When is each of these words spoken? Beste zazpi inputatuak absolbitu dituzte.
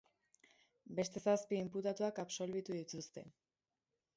Beste 0.99 1.21
zazpi 1.25 1.59
inputatuak 1.65 2.23
absolbitu 2.25 2.79
dituzte. 2.79 3.25